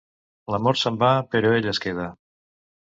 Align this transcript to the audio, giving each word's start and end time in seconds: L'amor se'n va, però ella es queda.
L'amor 0.53 0.79
se'n 0.85 0.97
va, 1.03 1.11
però 1.37 1.55
ella 1.61 1.77
es 1.77 1.85
queda. 1.87 2.11